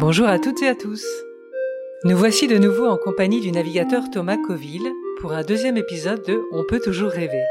[0.00, 1.04] Bonjour à toutes et à tous.
[2.04, 6.40] Nous voici de nouveau en compagnie du navigateur Thomas Coville pour un deuxième épisode de
[6.52, 7.42] On peut toujours rêver.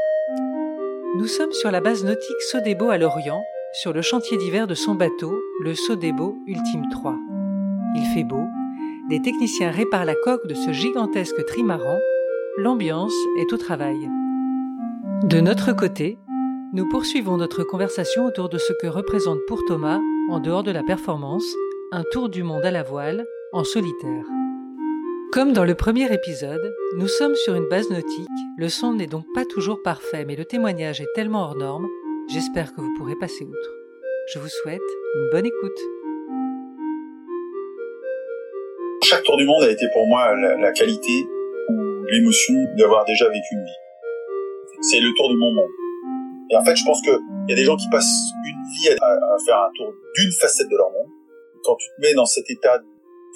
[1.18, 3.42] Nous sommes sur la base nautique Sodebo à Lorient,
[3.74, 7.16] sur le chantier d'hiver de son bateau, le Sodebo Ultime 3.
[7.96, 8.46] Il fait beau,
[9.10, 11.98] des techniciens réparent la coque de ce gigantesque trimaran,
[12.56, 14.08] l'ambiance est au travail.
[15.24, 16.16] De notre côté,
[16.72, 20.00] nous poursuivons notre conversation autour de ce que représente pour Thomas,
[20.30, 21.44] en dehors de la performance,
[21.90, 24.24] un tour du monde à la voile, en solitaire.
[25.32, 29.24] Comme dans le premier épisode, nous sommes sur une base nautique, le son n'est donc
[29.34, 31.88] pas toujours parfait, mais le témoignage est tellement hors norme,
[32.28, 33.70] j'espère que vous pourrez passer outre.
[34.34, 34.82] Je vous souhaite
[35.14, 35.80] une bonne écoute.
[39.04, 41.26] Chaque tour du monde a été pour moi la, qualité
[41.70, 44.82] ou l'émotion d'avoir déjà vécu une vie.
[44.82, 45.70] C'est le tour de mon monde.
[46.50, 47.18] Et en fait, je pense qu'il
[47.48, 50.76] y a des gens qui passent une vie à faire un tour d'une facette de
[50.76, 51.07] leur monde.
[51.68, 52.80] Quand tu te mets dans cet état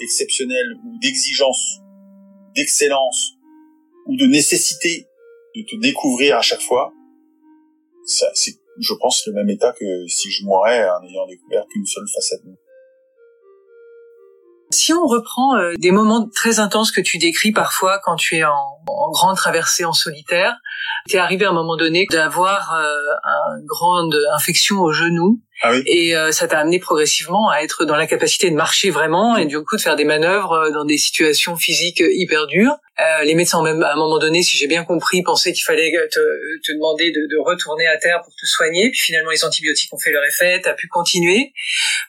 [0.00, 1.80] exceptionnel ou d'exigence,
[2.54, 3.32] d'excellence
[4.06, 5.06] ou de nécessité
[5.54, 6.94] de te découvrir à chaque fois,
[8.06, 12.06] c'est, je pense, le même état que si je mourais en ayant découvert qu'une seule
[12.08, 12.40] facette.
[14.70, 18.44] Si on reprend euh, des moments très intenses que tu décris parfois quand tu es
[18.44, 18.78] en,
[19.12, 20.56] grande traversée en solitaire,
[21.06, 25.74] tu es arrivé à un moment donné d'avoir euh, une grande infection au genou Ah
[25.86, 29.46] et euh, ça t'a amené progressivement à être dans la capacité de marcher vraiment et
[29.46, 32.74] du coup de faire des manœuvres euh, dans des situations physiques euh, hyper dures.
[32.98, 35.92] Euh, les médecins même à un moment donné, si j'ai bien compris, pensaient qu'il fallait
[36.10, 36.20] te,
[36.66, 38.90] te demander de, de retourner à terre pour te soigner.
[38.90, 41.52] Puis finalement, les antibiotiques ont fait leur effet, t'as pu continuer.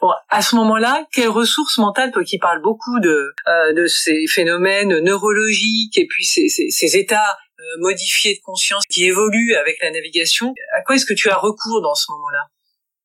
[0.02, 4.26] Bon, à ce moment-là, quelles ressources mentales, toi qui parles beaucoup de, euh, de ces
[4.28, 9.78] phénomènes neurologiques et puis ces, ces, ces états euh, modifiés de conscience qui évoluent avec
[9.82, 12.48] la navigation, à quoi est-ce que tu as recours dans ce moment-là?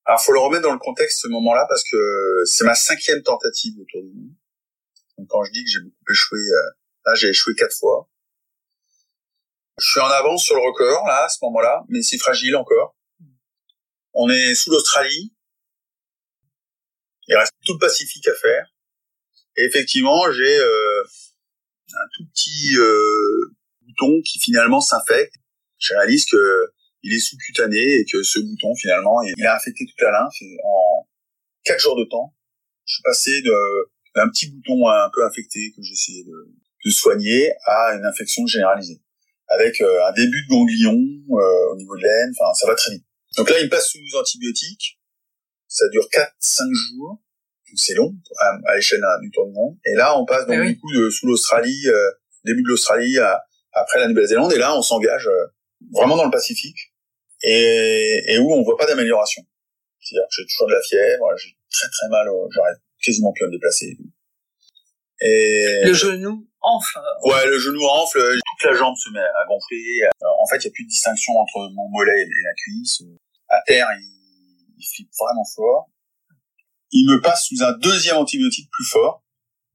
[0.08, 3.76] Alors, faut le remettre dans le contexte ce moment-là parce que c'est ma cinquième tentative
[3.76, 4.32] de tour du monde.
[5.18, 6.70] Donc, quand je dis que j'ai beaucoup échoué, euh,
[7.04, 8.08] là, j'ai échoué quatre fois.
[9.78, 12.96] Je suis en avance sur le record, là, à ce moment-là, mais c'est fragile encore.
[14.14, 15.34] On est sous l'Australie.
[17.26, 18.66] Il reste tout le Pacifique à faire.
[19.58, 21.02] Et effectivement, j'ai euh,
[21.92, 25.34] un tout petit euh, bouton qui finalement s'infecte.
[25.76, 26.72] Je réalise que
[27.02, 30.56] il est sous-cutané et que ce bouton finalement il a infecté toute la lymphe et
[30.64, 31.08] en
[31.64, 32.34] quatre jours de temps
[32.88, 33.54] je suis passé de
[34.14, 36.48] d'un petit bouton un peu infecté que j'essayais de,
[36.84, 39.00] de soigner à une infection généralisée.
[39.48, 40.98] Avec euh, un début de ganglion
[41.30, 43.04] euh, au niveau de l'aine enfin ça va très vite.
[43.36, 44.98] Donc là il passe sous antibiotiques.
[45.68, 47.22] Ça dure 4-5 jours.
[47.76, 49.76] C'est long à, à l'échelle du tour du monde.
[49.84, 50.74] Et là on passe donc oui.
[50.74, 52.10] du coup de, sous l'Australie euh,
[52.44, 53.42] début de l'Australie à,
[53.72, 54.52] après la Nouvelle-Zélande.
[54.52, 55.28] Et là on s'engage
[55.92, 56.78] vraiment dans le Pacifique
[57.42, 59.42] et, et où on voit pas d'amélioration.
[60.00, 63.46] C'est-à-dire que j'ai toujours de la fièvre, j'ai très très mal, j'arrive quasiment plus à
[63.48, 63.96] me déplacer.
[65.20, 66.98] Et Le genou enfle.
[67.24, 70.02] ouais, le genou enfle, toute la jambe se met à gonfler.
[70.04, 73.02] Euh, En fait, il y a plus de distinction entre mon mollet et la cuisse.
[73.48, 75.90] À terre, il, il flippe vraiment fort.
[76.92, 79.22] Il me passe sous un deuxième antibiotique plus fort,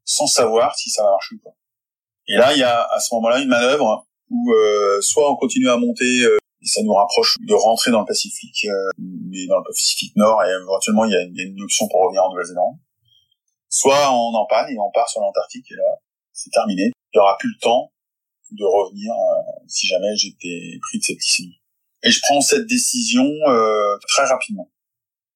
[0.05, 1.55] sans savoir si ça va marcher ou pas.
[2.27, 5.69] Et là, il y a à ce moment-là une manœuvre où euh, soit on continue
[5.69, 9.57] à monter euh, et ça nous rapproche de rentrer dans le Pacifique, euh, mais dans
[9.57, 12.77] le Pacifique Nord, et éventuellement il y a, une option pour revenir en Nouvelle-Zélande.
[13.69, 15.99] Soit on en panne et on part sur l'Antarctique, et là,
[16.31, 16.91] c'est terminé.
[17.13, 17.91] Il n'y aura plus le temps
[18.51, 21.59] de revenir euh, si jamais j'étais pris de septicémie.
[22.03, 24.69] Et je prends cette décision euh, très rapidement.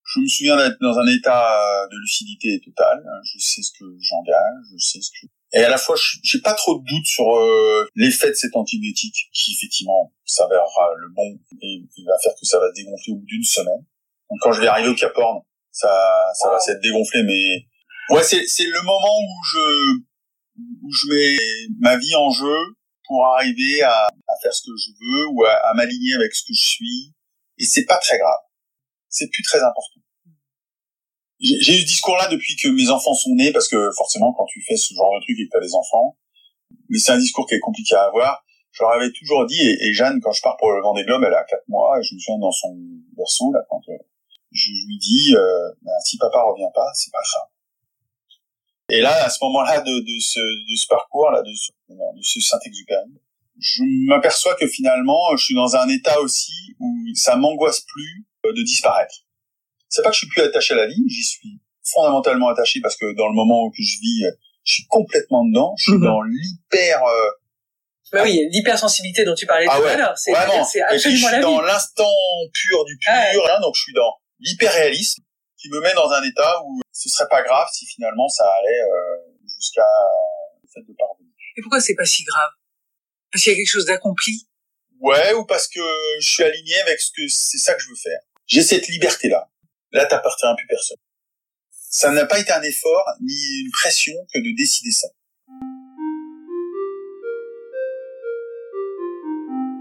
[0.04, 3.04] Je me souviens d'être dans un état de lucidité totale.
[3.26, 5.28] Je sais ce que j'engage, je sais ce que...
[5.54, 9.30] Et à la fois, j'ai pas trop de doute sur euh, l'effet de cet antibiotique
[9.34, 13.26] qui, effectivement, s'avérera le bon et va faire que ça va se dégonfler au bout
[13.26, 13.86] d'une semaine.
[14.30, 15.42] Donc quand je vais arriver au Cap Horn,
[15.72, 15.90] ça,
[16.34, 17.66] ça va s'être dégonflé, mais...
[18.10, 19.98] Ouais, c'est, le moment où je,
[20.58, 21.38] où je mets
[21.80, 22.58] ma vie en jeu
[23.06, 26.44] pour arriver à, à faire ce que je veux ou à, à m'aligner avec ce
[26.44, 27.14] que je suis.
[27.58, 28.40] Et c'est pas très grave.
[29.10, 30.00] C'est plus très important.
[31.40, 34.64] J'ai eu ce discours-là depuis que mes enfants sont nés, parce que forcément, quand tu
[34.68, 36.18] fais ce genre de truc et que tu as des enfants,
[36.90, 38.44] mais c'est un discours qui est compliqué à avoir.
[38.72, 41.24] Je leur avais toujours dit, et, et Jeanne, quand je pars pour le Vendée Globe,
[41.26, 42.76] elle a quatre mois, et je me souviens dans son
[43.16, 43.98] berceau, là, quand euh,
[44.52, 47.50] je lui dis, euh, Ben, si papa revient pas, c'est pas grave.
[48.90, 52.40] Et là, à ce moment-là de, de ce, de ce parcours-là, de ce, de ce
[52.40, 53.12] Saint-Exupéry,
[53.60, 58.54] je m'aperçois que finalement, je suis dans un état aussi où ça m'angoisse plus euh,
[58.54, 59.27] de disparaître.
[59.90, 61.60] C'est pas que je suis plus attaché à la vie, j'y suis
[61.94, 64.26] fondamentalement attaché parce que dans le moment où je vis,
[64.64, 66.04] je suis complètement dedans, je suis Mhm.
[66.04, 67.30] dans l'hyper euh,
[68.12, 71.28] Bah oui, l'hypersensibilité dont tu parlais Ah tout ouais, à l'heure, c'est puis je absolument
[71.28, 72.12] suis la dans l'instant
[72.54, 73.52] pur du pur, Ouais.
[73.52, 75.24] hein, donc je suis dans l'hyper réalisme.
[75.60, 78.80] qui me met dans un état où ce serait pas grave si finalement ça allait
[78.82, 79.88] euh, jusqu'à
[80.62, 81.32] le fait de parvenir.
[81.58, 82.52] Et pourquoi c'est pas si grave?
[83.32, 84.48] Parce qu'il y a quelque chose d'accompli?
[85.00, 85.80] Ouais, ou parce que
[86.22, 88.20] je suis aligné avec ce que c'est ça que je veux faire.
[88.46, 89.38] J'ai cette liberté-là.
[89.38, 89.50] Là,
[89.92, 90.98] t'appartiens à plus personne.
[91.72, 95.08] Ça n'a pas été un effort ni une pression que de décider ça.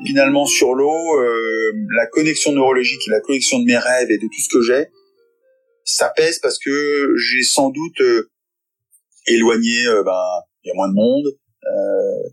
[0.07, 4.27] Finalement, sur l'eau, euh, la connexion neurologique et la connexion de mes rêves et de
[4.27, 4.89] tout ce que j'ai,
[5.87, 8.31] ça pèse parce que j'ai sans doute euh,
[9.27, 11.27] éloigné, euh, ben, il y a moins de monde,
[11.65, 12.29] euh,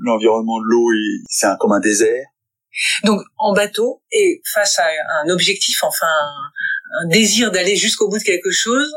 [0.00, 0.88] l'environnement de l'eau,
[1.28, 2.26] c'est un, comme un désert.
[3.04, 4.86] Donc en bateau et face à
[5.22, 6.06] un objectif, enfin
[7.02, 8.90] un, désir d'aller jusqu'au bout de quelque chose,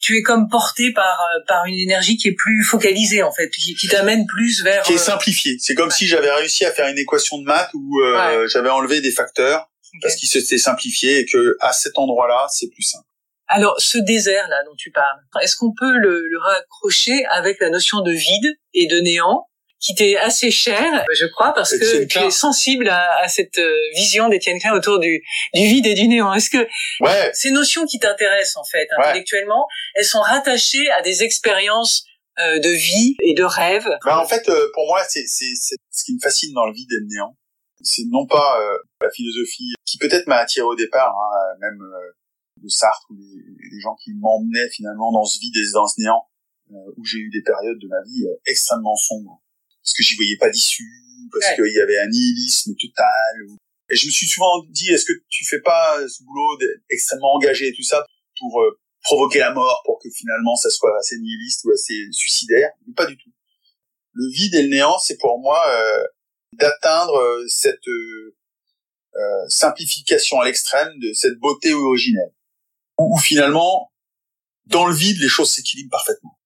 [0.00, 1.16] tu es comme porté par
[1.46, 4.98] par une énergie qui est plus focalisée en fait, qui, t'amène plus vers qui est
[4.98, 5.56] simplifiée.
[5.60, 8.00] C'est comme si j'avais réussi à faire une équation de maths où
[8.48, 9.68] j'avais enlevé des facteurs
[10.00, 13.04] parce qu'il s'était simplifié et que à cet endroit-là, c'est plus simple.
[13.48, 18.00] Alors, ce désert-là dont tu parles, est-ce qu'on peut le, le, raccrocher avec la notion
[18.00, 19.46] de vide et de néant?
[19.82, 23.76] Qui t'est assez cher, je crois, parce que tu es sensible à, à cette euh,
[23.94, 25.22] vision d'Étienne Klein autour du,
[25.54, 26.32] du, vide et du néant.
[26.32, 26.66] Est-ce que
[27.00, 27.30] ouais.
[27.34, 32.04] ces notions qui t'intéressent, en fait, intellectuellement, elles sont rattachées à des expériences
[32.38, 33.88] euh, de vie et de rêve?
[34.04, 37.00] Ben, En fait, euh, pour moi, c'est ce qui me fascine dans le vide et
[37.00, 37.36] le néant.
[37.82, 41.78] C'est non pas euh, la philosophie qui peut-être m'a attiré au départ, hein, même
[42.62, 46.28] de Sartre ou les, gens qui m'emmenaient finalement dans ce vide et dans ce néant
[46.70, 49.42] euh, où j'ai eu des périodes de ma vie euh, extrêmement sombres
[49.82, 50.88] parce que j'y voyais pas d'issue
[51.32, 53.46] parce qu'il y avait un nihilisme total.
[53.90, 56.58] Et je me suis souvent dit est-ce que tu fais pas ce boulot
[56.90, 58.04] extrêmement engagé et tout ça
[58.38, 62.70] pour euh, provoquer la mort pour que finalement ça soit assez nihiliste ou assez suicidaire?
[62.86, 63.30] Mais pas du tout.
[64.12, 65.60] Le vide et le néant c'est pour moi
[66.52, 67.88] d'atteindre cette
[69.48, 72.32] simplification à l'extrême de cette beauté originelle.
[72.98, 73.92] Où, finalement,
[74.66, 76.38] dans le vide, les choses s'équilibrent parfaitement.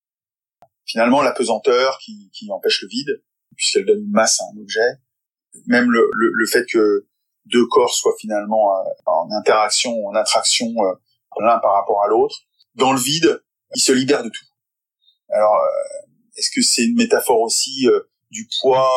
[0.86, 3.22] Finalement, la pesanteur qui, qui empêche le vide,
[3.56, 5.00] puisqu'elle donne une masse à un objet,
[5.66, 7.06] même le, le, le fait que
[7.46, 10.94] deux corps soient finalement euh, en interaction, en attraction euh,
[11.40, 12.36] l'un par rapport à l'autre,
[12.74, 13.42] dans le vide,
[13.74, 14.44] ils se libèrent de tout.
[15.30, 17.86] Alors, euh, est-ce que c'est une métaphore aussi
[18.30, 18.90] du poids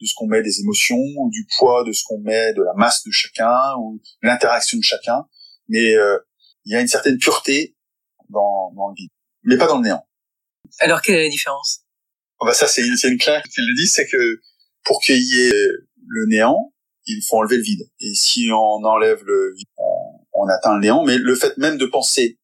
[0.00, 2.74] de ce qu'on met des émotions, ou du poids de ce qu'on met de la
[2.74, 5.26] masse de chacun, ou l'interaction de chacun?
[5.68, 5.92] Mais
[6.64, 7.76] il y a une certaine pureté
[8.30, 9.10] dans, dans le vide,
[9.42, 10.06] mais pas dans le néant.
[10.80, 11.80] Alors quelle est la différence?
[12.40, 14.40] Oh bah ça c'est une, une claire qu'il le dit, c'est que
[14.84, 15.52] pour qu'il y ait
[16.06, 16.72] le néant,
[17.06, 17.88] il faut enlever le vide.
[18.00, 19.68] Et si on enlève le vide,
[20.32, 21.04] on, atteint le néant.
[21.04, 22.38] Mais le fait même de penser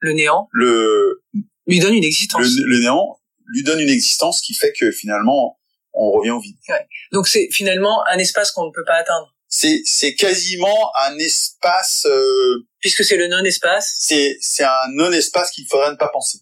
[0.00, 1.22] le néant, le
[1.66, 2.40] lui donne une existence.
[2.40, 5.58] Le, néant lui donne une existence qui fait que finalement
[5.92, 6.56] on revient au vide.
[6.68, 6.86] Ouais.
[7.12, 12.06] Donc c'est finalement un espace qu'on ne peut pas atteindre c'est c'est quasiment un espace
[12.06, 13.94] euh, puisque c'est le non-espace.
[13.98, 16.38] C'est c'est un non-espace qu'il faudrait ne pas penser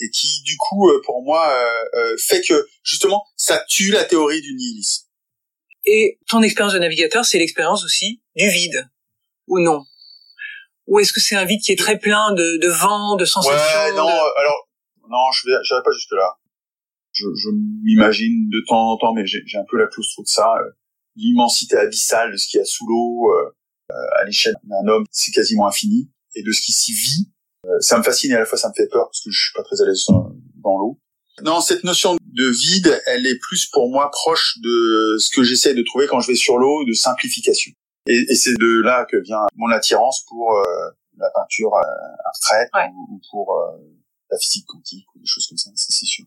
[0.00, 1.52] et qui du coup euh, pour moi
[1.94, 5.06] euh, fait que justement ça tue la théorie du nihilisme.
[5.86, 8.90] Et ton expérience de navigateur, c'est l'expérience aussi du vide
[9.46, 9.84] ou non?
[10.86, 13.80] Ou est-ce que c'est un vide qui est très plein de, de vent, de sensations
[13.80, 14.68] Ouais, non, alors
[15.08, 16.34] non, je vais pas juste là.
[17.12, 17.48] Je, je
[17.84, 20.54] m'imagine de temps en temps, mais j'ai un peu la claustro de ça
[21.16, 25.32] l'immensité abyssale de ce qu'il y a sous l'eau euh, à l'échelle d'un homme, c'est
[25.32, 27.30] quasiment infini, et de ce qui s'y vit.
[27.66, 29.38] Euh, ça me fascine et à la fois ça me fait peur parce que je
[29.38, 30.98] suis pas très à l'aise dans, l'eau.
[31.42, 35.74] Non, cette notion de vide, elle est plus pour moi proche de ce que j'essaie
[35.74, 37.72] de trouver quand je vais sur l'eau, de simplification.
[38.06, 41.72] Et, c'est de là que vient mon attirance pour euh, la peinture
[42.26, 43.54] abstraite ou, pour
[44.30, 46.24] la physique quantique ou des choses comme ça, c'est sûr.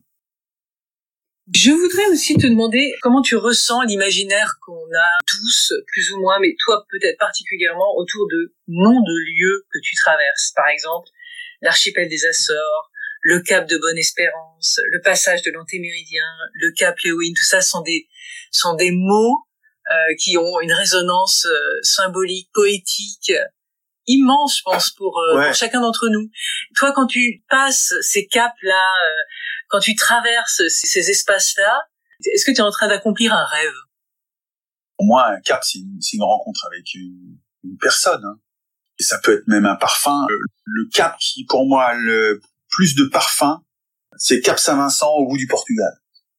[1.52, 6.38] Je voudrais aussi te demander comment tu ressens l'imaginaire qu'on a tous, plus ou moins,
[6.40, 10.52] mais toi peut-être particulièrement autour de noms de lieux que tu traverses.
[10.56, 11.08] Par exemple,
[11.60, 12.90] l'archipel des Açores,
[13.22, 18.06] le cap de Bonne-Espérance, le passage de l'antéméridien, le cap Léowyn, tout ça sont des,
[18.50, 19.46] sont des mots
[19.90, 23.32] euh, qui ont une résonance euh, symbolique, poétique,
[24.06, 26.30] immense, je pense, pour, euh, pour chacun d'entre nous.
[26.76, 28.84] Toi, quand tu passes ces caps-là,
[29.68, 31.82] quand tu traverses ces espaces-là,
[32.32, 33.74] est-ce que tu es en train d'accomplir un rêve?
[34.96, 37.38] Pour moi, un cap, c'est une, rencontre avec une,
[37.80, 38.24] personne.
[38.24, 38.38] Hein.
[39.00, 40.26] Et ça peut être même un parfum.
[40.64, 43.60] Le, cap qui, pour moi, a le plus de parfum,
[44.16, 45.92] c'est Cap Saint-Vincent au bout du Portugal.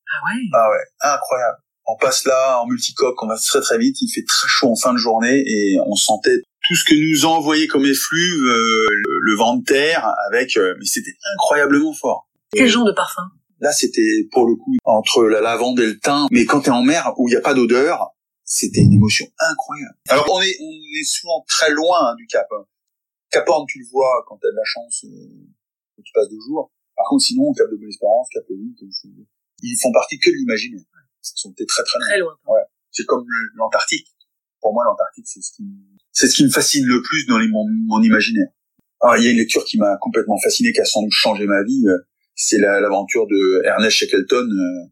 [0.08, 0.42] Ah ouais?
[0.54, 1.58] Ah ouais, incroyable.
[1.88, 4.76] On passe là en multicoque, on va très très vite, il fait très chaud en
[4.76, 8.88] fin de journée et on sentait tout ce que nous a envoyé comme effluve euh,
[9.22, 12.28] le, vent de terre avec euh, mais c'était incroyablement fort.
[12.54, 13.30] Quel genre de parfum?
[13.60, 16.28] Là, c'était pour le coup entre la lavande et le thym.
[16.32, 18.15] Mais quand t'es en mer où il n'y a pas d'odeur,
[18.46, 19.98] c'était une émotion incroyable.
[20.08, 22.48] Alors on est on est souvent très loin hein, du Cap.
[22.52, 22.66] Hein.
[23.32, 26.72] Cap Horn, tu le vois quand t'as de la chance, euh, tu passes deux jours.
[26.96, 29.26] Par contre, sinon, Cap de Bonne-Espérance, Cap comme
[29.62, 30.82] ils font partie que de l'imaginaire.
[31.24, 32.08] Ils sont très très loin.
[32.08, 32.38] Très loin.
[32.48, 32.62] Ouais.
[32.92, 33.26] C'est comme
[33.56, 34.08] l'Antarctique.
[34.62, 35.64] Pour moi, l'Antarctique, c'est ce qui,
[36.12, 38.48] c'est ce qui me fascine le plus dans les, mon, mon imaginaire.
[39.02, 41.46] Alors, il y a une lecture qui m'a complètement fasciné, qui a sans doute changé
[41.46, 41.84] ma vie.
[41.88, 41.98] Euh,
[42.36, 44.92] c'est l'aventure de Ernest Shackleton, euh,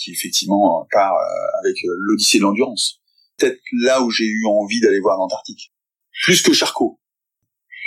[0.00, 3.00] qui effectivement part euh, avec l'Odyssée de l'endurance.
[3.36, 5.72] Peut-être là où j'ai eu envie d'aller voir l'Antarctique.
[6.24, 7.00] Plus que Charcot.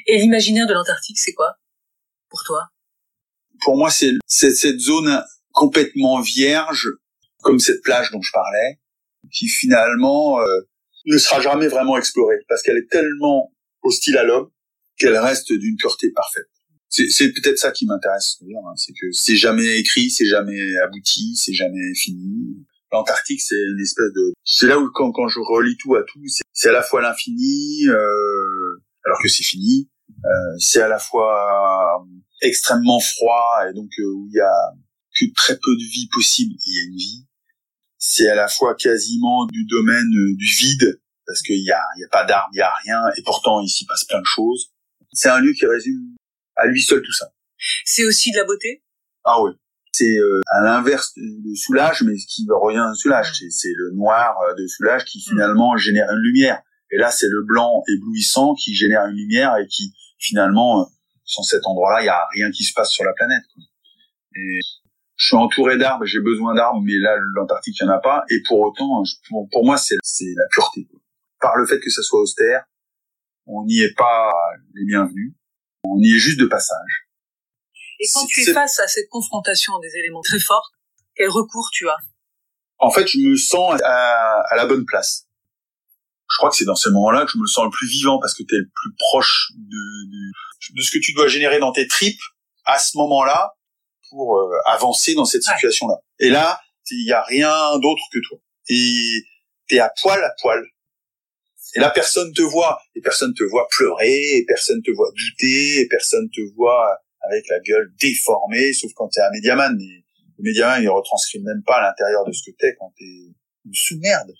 [0.08, 1.55] Et l'imaginaire de l'Antarctique, c'est quoi
[2.29, 2.67] pour toi?
[3.62, 6.89] Pour moi, c'est cette zone complètement vierge,
[7.41, 8.79] comme cette plage dont je parlais,
[9.32, 10.62] qui finalement euh,
[11.05, 13.53] ne sera jamais vraiment explorée parce qu'elle est tellement
[13.84, 14.50] hostile à l'homme
[14.98, 16.50] qu'elle reste d'une pureté parfaite.
[16.96, 21.54] C'est peut-être ça qui m'intéresse, hein, c'est que c'est jamais écrit, c'est jamais abouti, c'est
[21.54, 22.56] jamais fini.
[22.92, 26.22] L'Antarctique, c'est une espèce de, c'est là où quand, quand je relis tout à tout,
[26.52, 29.90] c'est à la fois l'infini, euh, alors que c'est fini,
[30.24, 32.06] euh, c'est à la fois
[32.44, 34.54] extrêmement froid et donc euh, où il y a
[35.20, 37.26] que très peu de vie possible, il y a une vie.
[37.98, 42.02] C'est à la fois quasiment du domaine euh, du vide, parce qu'il y a, il
[42.02, 44.72] y a pas d'arbres, il y a rien, et pourtant ici passe plein de choses.
[45.14, 46.12] C'est un lieu qui résume
[46.56, 47.32] à lui seul tout ça.
[47.86, 48.84] C'est aussi de la beauté?
[49.24, 49.52] Ah oui.
[49.94, 54.36] C'est euh, à l'inverse de soulage, mais ce qui revient de soulage, c'est le noir
[54.42, 55.30] euh, de soulage qui mm.
[55.30, 56.62] finalement génère une lumière.
[56.92, 60.90] Et là, c'est le blanc éblouissant qui génère une lumière et qui finalement,
[61.26, 63.44] sans cet endroit-là, il y a rien qui se passe sur la planète.
[63.54, 63.64] Quoi.
[64.36, 64.60] Et
[65.16, 68.24] je suis entouré d'arbres, j'ai besoin d'arbres, mais là, l'Antarctique, il n'y en a pas.
[68.30, 70.88] Et pour autant, pour, moi, c'est la pureté.
[71.40, 72.64] Par le fait que ça soit austère,
[73.46, 74.32] on n'y est pas
[74.74, 75.34] les bienvenus.
[75.84, 77.08] On y est juste de passage.
[78.00, 80.72] Et quand tu es face à cette confrontation des éléments très forts,
[81.16, 81.98] quel recours tu as?
[82.80, 85.28] En fait, je me sens à, la bonne place.
[86.30, 88.34] Je crois que c'est dans ce moment-là que je me sens le plus vivant parce
[88.34, 91.88] que tu es le plus proche de, de ce que tu dois générer dans tes
[91.88, 92.22] tripes
[92.66, 93.54] à ce moment-là
[94.10, 95.96] pour euh, avancer dans cette situation-là.
[96.20, 96.60] Et là,
[96.92, 98.38] il y a rien d'autre que toi.
[98.70, 99.24] Et
[99.68, 100.63] t'es à poil à poil.
[101.75, 102.80] Et là, personne te voit.
[102.96, 107.48] Et personne te voit pleurer, et personne te voit douter, et personne te voit avec
[107.50, 109.75] la gueule déformée, sauf quand t'es un médiaman.
[109.77, 110.03] Mais
[110.38, 113.34] le médiaman, il retranscrit même pas l'intérieur de ce que t'es quand t'es
[113.65, 114.32] une sous-merde.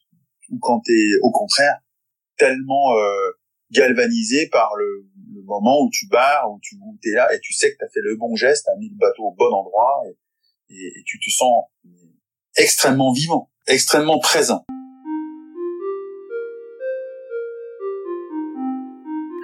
[0.50, 1.80] Ou quand t'es, au contraire,
[2.38, 3.32] tellement euh,
[3.72, 5.06] galvanisé par le,
[5.46, 6.78] moment où tu barres, où tu
[7.10, 8.90] es là et tu sais que tu as fait le bon geste, tu as mis
[8.90, 10.02] le bateau au bon endroit
[10.70, 11.66] et, tu te sens
[12.56, 14.64] extrêmement vivant, extrêmement présent.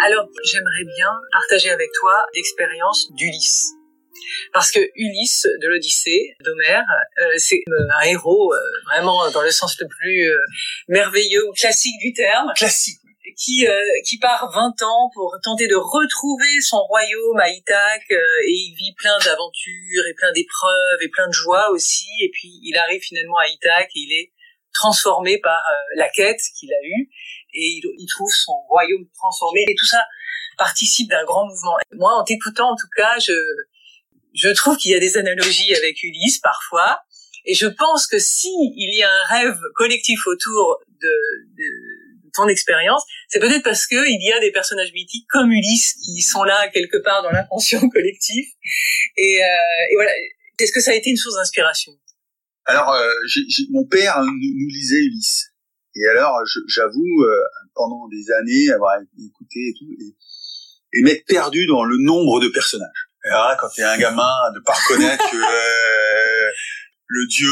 [0.05, 3.71] Alors, j'aimerais bien partager avec toi l'expérience d'Ulysse.
[4.53, 6.83] Parce que Ulysse de l'Odyssée d'Homère,
[7.21, 10.31] euh, c'est euh, un héros euh, vraiment dans le sens le plus
[10.87, 12.51] merveilleux ou classique du terme.
[12.55, 12.99] Classique
[13.39, 18.47] qui euh, qui part 20 ans pour tenter de retrouver son royaume à Ithaque euh,
[18.47, 22.59] et il vit plein d'aventures et plein d'épreuves et plein de joie aussi et puis
[22.63, 24.33] il arrive finalement à Ithaque et il est
[24.73, 27.09] transformé par euh, la quête qu'il a eue
[27.59, 30.03] et il, trouve son royaume transformé et tout ça
[30.57, 31.77] participe d'un grand mouvement.
[31.93, 33.33] Moi en t'écoutant en tout cas je
[34.33, 37.01] je trouve qu'il y a des analogies avec Ulysse parfois
[37.45, 41.09] et je pense que si il y a un rêve collectif autour de,
[42.35, 46.21] ton expérience, c'est peut-être parce que il y a des personnages mythiques comme Ulysse qui
[46.21, 48.47] sont là quelque part dans l'inconscient collectif.
[49.17, 50.11] Et, euh, et voilà.
[50.59, 51.93] Est-ce que ça a été une source d'inspiration?
[52.65, 53.11] Alors, euh,
[53.71, 55.48] mon père nous, lisait Ulysse.
[55.95, 57.43] Et alors, j'avoue, euh,
[57.73, 62.47] pendant des années, avoir écouté et tout, et, et m'être perdu dans le nombre de
[62.47, 63.09] personnages.
[63.25, 66.51] Et alors là, quand t'es un gamin, de pas reconnaître que euh,
[67.07, 67.51] le dieu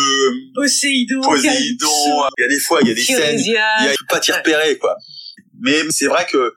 [0.53, 2.27] Poséidon, Poséidon.
[2.38, 4.32] Il y a des fois, il y a des scènes, il y a pas t'y
[4.32, 4.96] repérer quoi.
[5.60, 6.53] Mais c'est vrai que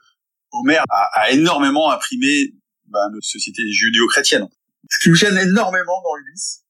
[0.53, 2.55] Homère a, a énormément imprimé
[2.87, 4.47] bah, notre société judéo-chrétienne.
[4.91, 6.65] Ce qui me gêne énormément dans Ulysse,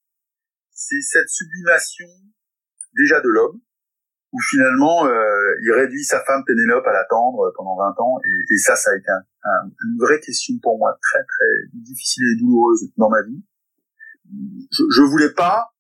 [0.73, 2.07] c'est cette sublimation
[2.97, 3.61] déjà de l'homme,
[4.33, 8.77] où finalement euh, il réduit sa femme Pénélope à l'attendre pendant 20 ans, et, ça,
[8.77, 13.09] ça a été un, une vraie question pour moi, très très difficile et douloureuse dans
[13.09, 13.43] ma vie.
[14.71, 15.73] Je, je voulais pas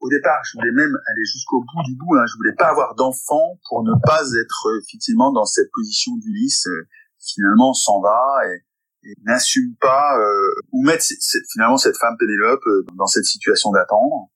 [0.00, 2.14] au départ, je voulais même aller jusqu'au bout du bout.
[2.16, 2.24] Hein.
[2.26, 6.66] Je voulais pas avoir d'enfant pour ne pas être euh, effectivement dans cette position d'Ulysse.
[6.66, 6.86] Euh,
[7.18, 8.62] finalement, s'en va et,
[9.08, 11.04] et n'assume pas euh, ou mettre
[11.52, 14.30] finalement cette femme Pénélope euh, dans cette situation d'attendre.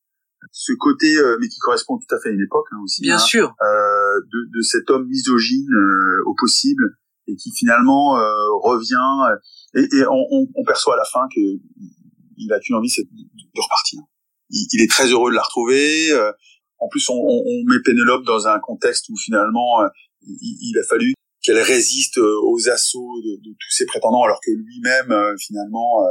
[0.52, 3.02] Ce côté, mais qui correspond tout à fait à une époque hein, aussi.
[3.02, 3.54] Bien hein, sûr.
[3.60, 5.72] De, de, cet homme misogyne
[6.26, 6.96] au possible
[7.28, 8.14] et qui finalement
[8.62, 9.36] revient
[9.74, 11.40] et, et on, on, perçoit à la fin que
[12.36, 14.00] il a qu'une envie, c'est de repartir
[14.50, 16.10] il, est très heureux de la retrouver.
[16.12, 16.32] Euh,
[16.78, 19.88] en plus, on, on, met Pénélope dans un contexte où finalement, euh,
[20.22, 25.14] il, a fallu qu'elle résiste aux assauts de, de, tous ses prétendants, alors que lui-même
[25.38, 26.04] finalement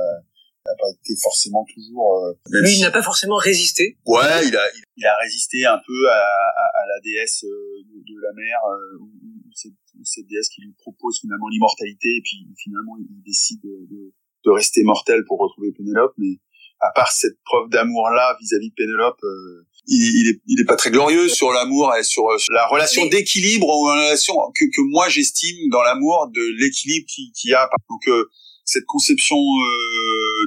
[0.66, 2.36] n'a pas été forcément toujours.
[2.50, 3.98] lui, il n'a pas forcément résisté.
[4.06, 4.64] Ouais, il a
[4.98, 8.58] il, a résisté un peu à, à, à la déesse de, de la mer,
[9.00, 9.10] ou
[9.56, 9.74] cette,
[10.04, 14.14] cette, déesse qui lui propose finalement l'immortalité, et puis finalement il décide de,
[14.46, 16.40] de rester mortel pour retrouver Pénélope, mais
[16.82, 20.66] à part cette preuve d'amour là vis-à-vis de Pénélope, euh, il, il, est, il est
[20.66, 24.82] pas très glorieux sur l'amour et sur, la relation d'équilibre ou la relation que, que
[24.90, 27.70] moi j'estime dans l'amour de l'équilibre qui, qui a.
[27.90, 28.30] Donc euh,
[28.66, 29.99] cette conception euh,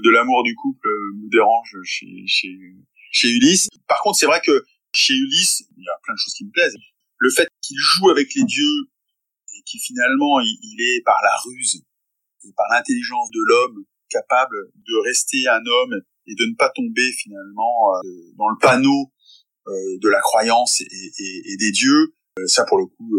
[0.02, 2.56] de l'amour du couple me dérange chez, chez,
[3.12, 3.68] chez Ulysse.
[3.86, 6.50] Par contre, c'est vrai que chez Ulysse, il y a plein de choses qui me
[6.50, 6.76] plaisent.
[7.18, 8.90] Le fait qu'il joue avec les dieux
[9.56, 11.82] et qui finalement il, il est par la ruse
[12.44, 17.12] et par l'intelligence de l'homme capable de rester un homme et de ne pas tomber
[17.12, 19.12] finalement euh, dans le panneau
[19.68, 22.14] euh, de la croyance et, et, et des dieux.
[22.38, 23.12] Euh, ça, pour le coup,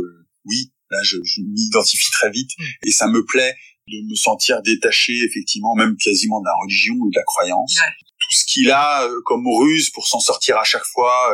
[0.45, 2.63] oui, là, je, je m'identifie très vite mm.
[2.87, 3.55] et ça me plaît
[3.87, 7.75] de me sentir détaché, effectivement, même quasiment de la religion ou de la croyance.
[7.75, 11.29] Tout ce qu'il a comme ruse pour s'en sortir à chaque fois,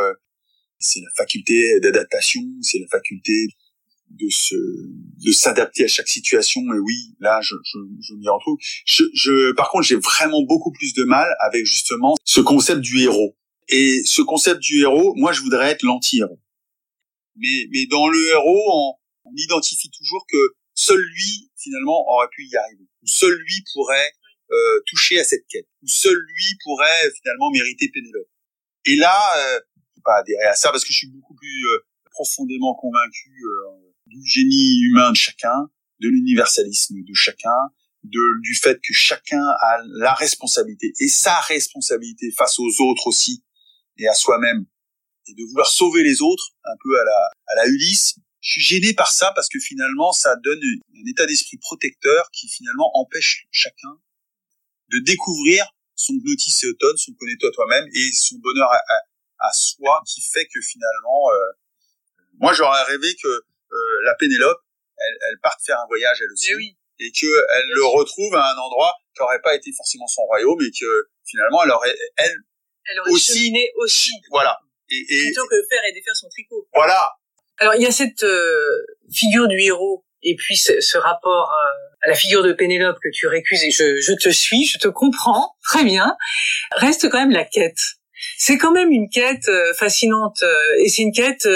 [0.80, 3.48] c'est la faculté d'adaptation, c'est la faculté
[4.12, 6.62] de se de s'adapter à chaque situation.
[6.62, 8.58] Et oui là je je, je m'y retrouve.
[8.86, 13.02] Je, je par contre j'ai vraiment beaucoup plus de mal avec justement ce concept du
[13.02, 13.36] héros.
[13.68, 16.40] Et ce concept du héros moi je voudrais être l'anti-héros.
[17.36, 18.94] Mais mais dans le héros on,
[19.30, 20.38] on, identifie toujours que
[20.80, 24.12] seul lui finalement aurait pu y arriver seul lui pourrait
[24.52, 28.30] euh, toucher à cette quête seul lui pourrait finalement mériter Pénélope
[28.86, 29.60] et là euh,
[30.00, 31.80] je pas adhérer à ça parce que je suis beaucoup plus euh,
[32.12, 35.70] profondément convaincu euh, du génie humain de chacun,
[36.00, 37.58] de l'universalisme de chacun,
[38.04, 43.44] de, du fait que chacun a la responsabilité et sa responsabilité face aux autres aussi
[43.98, 44.66] et à soi-même
[45.28, 48.16] et de vouloir sauver les autres un peu à la, à la Ulysse.
[48.42, 52.48] Je suis gêné par ça parce que finalement ça donne un état d'esprit protecteur qui
[52.48, 54.00] finalement empêche chacun
[54.90, 55.66] de découvrir
[55.96, 58.80] son gnotisséotone, son connais-toi toi-même et son bonheur à,
[59.40, 61.52] à, soi qui fait que finalement, euh,
[62.40, 63.76] moi j'aurais rêvé que euh,
[64.06, 64.62] la Pénélope,
[64.98, 66.78] elle, elle part faire un voyage elle aussi, oui.
[67.00, 70.62] et que elle le retrouve à un endroit qui n'aurait pas été forcément son royaume,
[70.62, 72.38] et que finalement elle aurait elle,
[72.86, 74.14] elle aurait aussi, aussi.
[74.32, 74.58] Voilà.
[74.90, 76.68] Et, et, plutôt que faire et défaire son tricot.
[76.74, 77.08] Voilà.
[77.60, 82.06] Alors il y a cette euh, figure du héros et puis ce, ce rapport euh,
[82.06, 84.88] à la figure de Pénélope que tu récuses et je, je, te suis, je te
[84.88, 86.16] comprends très bien.
[86.76, 87.80] Reste quand même la quête.
[88.38, 90.44] C'est quand même une quête fascinante
[90.80, 91.48] et c'est une quête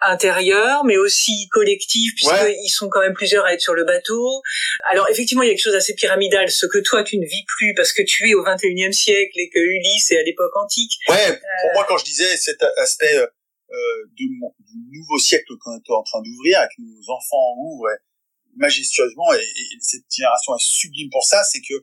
[0.00, 4.42] intérieur, mais aussi collectif, puisqu'ils sont quand même plusieurs à être sur le bateau.
[4.90, 7.44] Alors effectivement, il y a quelque chose d'assez pyramidal, ce que toi tu ne vis
[7.56, 10.92] plus parce que tu es au 21e siècle et que Ulysse est à l'époque antique.
[11.08, 13.18] Ouais, pour moi quand je disais cet aspect
[13.70, 14.28] euh, du,
[14.92, 17.88] nouveau siècle qu'on est en train d'ouvrir, avec nos enfants ouvrent
[18.56, 19.44] majestueusement, et,
[19.80, 21.74] cette génération est sublime pour ça, c'est que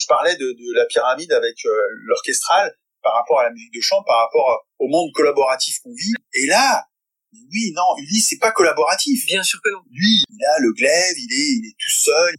[0.00, 1.70] je parlais de, de la pyramide avec euh,
[2.06, 6.12] l'orchestral par rapport à la musique de chant, par rapport au monde collaboratif qu'on vit.
[6.34, 6.84] Et là,
[7.32, 9.26] oui, non, Ulysse, c'est pas collaboratif.
[9.26, 9.82] Bien sûr que non.
[9.90, 12.34] Lui, il a le glaive, il est, il est tout seul.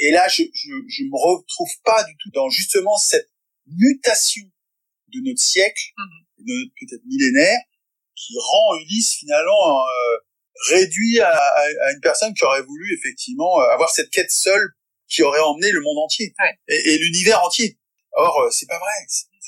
[0.00, 3.30] Et, là, je, je, je me retrouve pas du tout dans justement cette
[3.66, 4.44] mutation
[5.08, 6.46] de notre siècle, mhm.
[6.46, 7.58] de notre peut-être millénaire,
[8.16, 10.16] qui rend Ulysse finalement euh,
[10.70, 14.68] réduit à, à, une personne qui aurait voulu effectivement euh, avoir cette quête seule
[15.08, 16.34] qui aurait emmené le monde entier
[16.68, 17.78] et, et l'univers entier.
[18.12, 18.92] Or, euh, c'est pas vrai.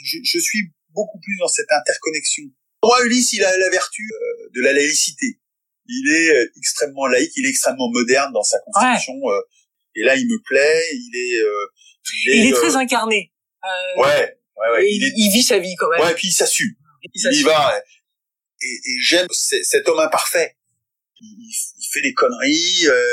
[0.04, 2.44] Je, je suis beaucoup plus dans cette interconnexion
[2.86, 5.38] moi, Ulysse, il a la vertu euh, de la laïcité.
[5.88, 8.58] Il est euh, extrêmement laïque, il est extrêmement moderne dans sa.
[8.58, 9.40] Euh,
[9.94, 10.82] et là, il me plaît.
[10.92, 11.42] Il est.
[12.24, 13.32] il est, il est très incarné.
[13.96, 14.86] ouais, ouais, ouais.
[14.88, 16.00] Il, il, vit sa vie quand même.
[16.00, 16.74] Ouais, et puis il s'assume.
[17.14, 17.80] Il, y va.
[18.62, 20.56] Et, et j'aime cet homme imparfait.
[21.20, 22.86] Il, il fait des conneries.
[22.86, 23.12] Euh,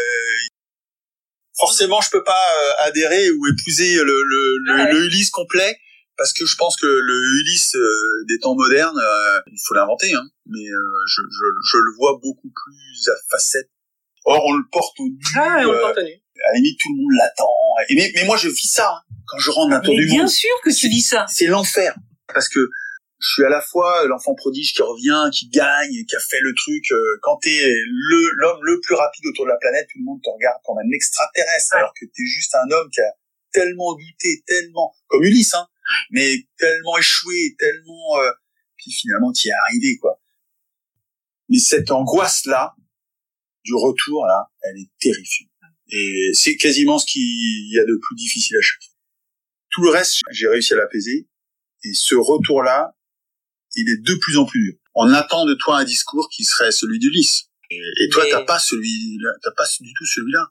[1.58, 2.46] forcément, je peux pas
[2.80, 5.78] adhérer ou épouser le, le, le, le Ulysse complet
[6.18, 10.14] parce que je pense que le Ulysse euh, des temps modernes, euh, il faut l'inventer,
[10.14, 13.70] hein, mais euh, je, je, je, le vois beaucoup plus à facettes.
[14.26, 15.20] Or, on le porte au nu.
[15.36, 16.14] Ah, on le porte au nu.
[16.46, 17.50] À la limite, tout le monde l'attend.
[17.90, 20.18] Mais, mais moi, je vis ça hein, quand je rentre dans du monde.
[20.18, 21.26] Bien sûr que tu vis ça.
[21.30, 21.96] C'est l'enfer,
[22.34, 22.70] parce que
[23.24, 26.54] je suis à la fois l'enfant prodige qui revient, qui gagne, qui a fait le
[26.56, 26.84] truc.
[27.22, 30.30] quand t'es le l'homme le plus rapide autour de la planète, tout le monde te
[30.30, 33.14] regarde comme un extraterrestre, alors que t'es juste un homme qui a
[33.54, 35.66] tellement douté, tellement comme Ulysse, hein,
[36.12, 38.32] mais tellement échoué, tellement euh,
[38.76, 40.22] puis finalement t'y es arrivé quoi.
[41.48, 42.76] Mais cette angoisse là
[43.64, 45.50] du retour là, elle est terrifiante.
[45.92, 48.96] Et c'est quasiment ce qu'il y a de plus difficile à chaque fois.
[49.70, 51.28] Tout le reste, j'ai réussi à l'apaiser.
[51.86, 52.96] Et ce retour-là,
[53.76, 54.74] il est de plus en plus dur.
[54.96, 57.50] On attend de toi un discours qui serait celui d'Ulysse.
[57.72, 60.48] Et, toi, t'as pas celui-là, t'as pas du tout celui-là.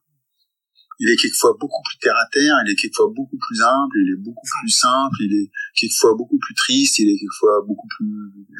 [0.98, 4.12] Il est quelquefois beaucoup plus terre à terre, il est quelquefois beaucoup plus humble, il
[4.12, 8.08] est beaucoup plus simple, il est quelquefois beaucoup plus triste, il est quelquefois beaucoup plus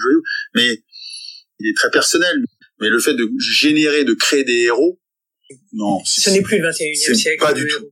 [0.01, 0.23] joyeux.
[0.55, 0.85] Mais
[1.59, 2.45] il est très personnel.
[2.81, 5.01] Mais le fait de générer, de créer des héros,
[5.73, 6.03] non.
[6.05, 7.41] Ce n'est plus le 21e siècle.
[7.41, 7.91] Pas du tout.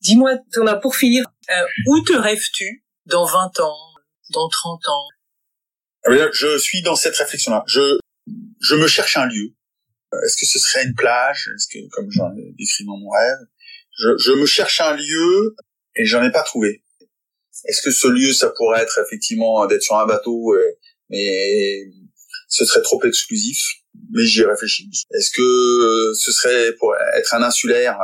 [0.00, 3.87] Dis-moi, Thomas, pour finir, euh, où te rêves-tu dans 20 ans,
[4.32, 5.08] dans 30 ans
[6.06, 7.64] ah, Je suis dans cette réflexion-là.
[7.66, 7.98] Je,
[8.60, 9.54] je me cherche un lieu.
[10.24, 11.50] Est-ce que ce serait une plage?
[11.54, 13.46] Est-ce que, comme j'en ai décrit dans mon rêve,
[13.98, 15.56] je, je me cherche un lieu
[15.96, 16.82] et j'en ai pas trouvé.
[17.64, 20.54] Est-ce que ce lieu, ça pourrait être effectivement d'être sur un bateau,
[21.10, 21.90] mais
[22.48, 23.60] ce serait trop exclusif?
[24.12, 24.88] Mais j'y réfléchis.
[25.12, 27.98] Est-ce que ce serait pour être un insulaire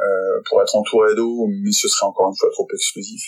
[0.00, 3.22] euh, euh, pour être entouré d'eau, mais ce serait encore une fois trop exclusif.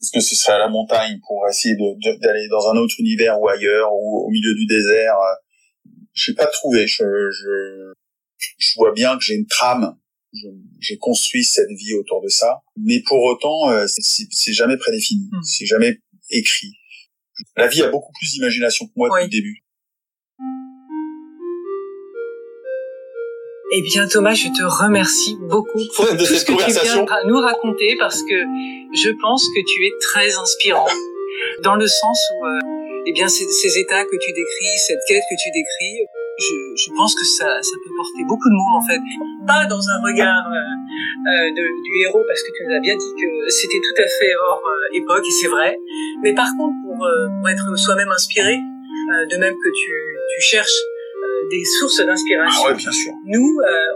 [0.00, 3.48] Est-ce que ce serait à la montagne pour essayer d'aller dans un autre univers ou
[3.48, 5.16] ailleurs ou au milieu du désert
[6.12, 6.86] Je n'ai pas trouvé.
[6.86, 7.92] Je, je,
[8.58, 9.96] je vois bien que j'ai une trame.
[10.78, 15.42] J'ai construit cette vie autour de ça, mais pour autant, euh, c'est jamais prédéfini, hmm.
[15.42, 15.98] c'est jamais
[16.30, 16.70] écrit.
[17.56, 19.64] La vie a beaucoup plus d'imagination que moi depuis le début.
[23.72, 27.94] Eh bien Thomas, je te remercie beaucoup pour tout ce que tu viens nous raconter
[28.00, 28.34] parce que
[28.92, 30.88] je pense que tu es très inspirant.
[31.62, 32.58] Dans le sens où euh,
[33.06, 36.02] eh bien ces, ces, états que tu décris, cette quête que tu décris,
[36.38, 39.00] je, je, pense que ça, ça peut porter beaucoup de mots en fait.
[39.46, 42.96] Pas dans un regard euh, euh de, du héros parce que tu nous as bien
[42.96, 44.62] dit que c'était tout à fait hors
[44.94, 45.78] époque et c'est vrai,
[46.24, 48.58] mais par contre pour, pour être soi-même inspiré,
[49.30, 49.92] de même que tu,
[50.34, 50.80] tu cherches
[51.50, 52.62] des sources d'inspiration.
[52.64, 53.12] Ah ouais, bien sûr.
[53.26, 53.90] Nous, euh,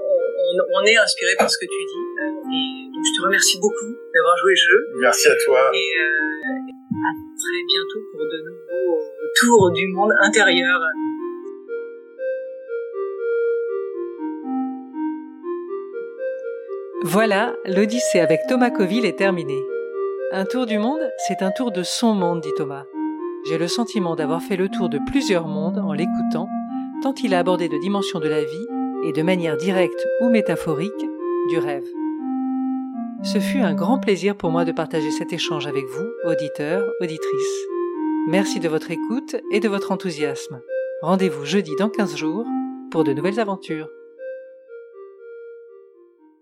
[0.53, 2.05] on, on, est inspiré par ce que tu dis.
[2.21, 4.89] Euh, et donc, je te remercie beaucoup d'avoir joué le jeu.
[5.01, 5.71] Merci à toi.
[5.73, 9.01] Et euh, à très bientôt pour de nouveaux
[9.37, 10.81] tours du monde intérieur.
[17.07, 19.63] Voilà, l'Odyssée avec Thomas Coville est terminée.
[20.33, 22.85] Un tour du monde, c'est un tour de son monde, dit Thomas.
[23.47, 26.49] J'ai le sentiment d'avoir fait le tour de plusieurs mondes en l'écoutant
[27.05, 28.67] tant il a abordé de dimensions de la vie
[29.05, 30.91] et de manière directe ou métaphorique
[31.51, 31.85] du rêve.
[33.23, 37.67] Ce fut un grand plaisir pour moi de partager cet échange avec vous, auditeurs, auditrices.
[38.27, 40.63] Merci de votre écoute et de votre enthousiasme.
[41.03, 42.47] Rendez-vous jeudi dans 15 jours
[42.91, 43.91] pour de nouvelles aventures.